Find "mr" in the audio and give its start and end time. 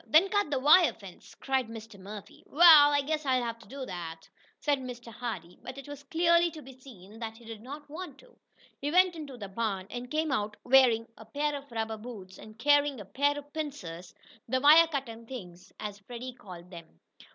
1.67-1.99, 4.79-5.13